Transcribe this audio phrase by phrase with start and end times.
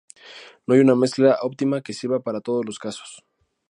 [0.65, 3.23] No hay una mezcla óptima que sirva para todos los casos.